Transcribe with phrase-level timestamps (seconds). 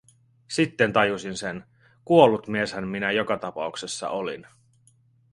[0.47, 1.63] Sitten tajusin sen,
[2.05, 4.47] kuollut mieshän minä joka tapauksessa olin.